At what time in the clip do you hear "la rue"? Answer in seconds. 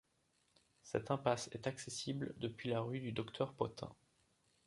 2.69-3.01